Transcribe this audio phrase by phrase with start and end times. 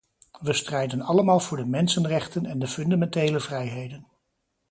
[0.41, 4.07] We strijden allemaal voor de mensenrechten en de fundamentele vrijheden.